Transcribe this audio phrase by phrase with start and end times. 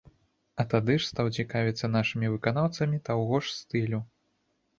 [0.61, 4.03] А тады стаў цікавіцца нашымі выканаўцамі таго ж стылю.